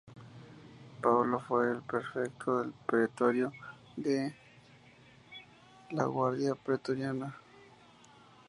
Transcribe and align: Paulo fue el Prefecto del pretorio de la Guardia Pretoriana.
Paulo 0.99 1.39
fue 1.41 1.69
el 1.73 1.83
Prefecto 1.83 2.57
del 2.63 2.73
pretorio 2.87 3.53
de 3.95 4.33
la 5.91 6.05
Guardia 6.05 6.55
Pretoriana. 6.55 7.37